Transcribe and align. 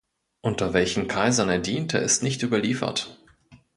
Unter 0.41 0.73
welchen 0.73 1.07
Kaisern 1.07 1.49
er 1.49 1.59
diente, 1.59 1.99
ist 1.99 2.23
nicht 2.23 2.41
überliefert. 2.41 3.19